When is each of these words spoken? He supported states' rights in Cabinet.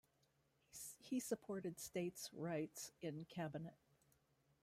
He 0.97 1.19
supported 1.19 1.79
states' 1.79 2.31
rights 2.33 2.91
in 3.03 3.25
Cabinet. 3.25 3.77